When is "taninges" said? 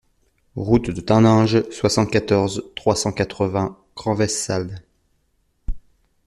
0.99-1.69